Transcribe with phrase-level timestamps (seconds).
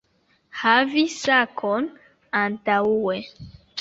[0.61, 1.91] Havi sakon
[2.43, 3.19] antaŭe